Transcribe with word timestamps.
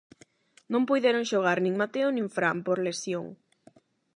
Non 0.71 0.83
puideron 0.89 1.27
xogar 1.31 1.57
nin 1.61 1.73
Mateo 1.81 2.07
nin 2.13 2.27
Fran 2.35 2.57
por 2.65 2.77
lesión. 2.87 3.25